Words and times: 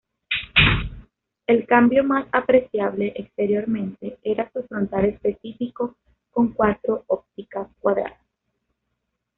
El 1.45 1.67
cambio 1.67 2.03
más 2.03 2.25
apreciable 2.31 3.13
exteriormente 3.17 4.17
era 4.23 4.49
su 4.51 4.63
frontal 4.63 5.05
específico, 5.05 5.95
con 6.31 6.53
cuatro 6.53 7.03
ópticas 7.05 7.67
cuadradas. 7.79 8.17